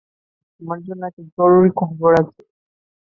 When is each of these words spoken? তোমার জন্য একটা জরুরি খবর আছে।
তোমার 0.61 0.79
জন্য 0.85 1.01
একটা 1.05 1.23
জরুরি 1.35 1.71
খবর 1.79 2.11
আছে। 2.21 2.41